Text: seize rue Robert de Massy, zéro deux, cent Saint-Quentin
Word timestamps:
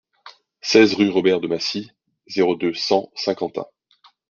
seize 0.63 0.95
rue 0.95 1.11
Robert 1.11 1.41
de 1.41 1.47
Massy, 1.47 1.91
zéro 2.25 2.55
deux, 2.55 2.73
cent 2.73 3.11
Saint-Quentin 3.13 3.67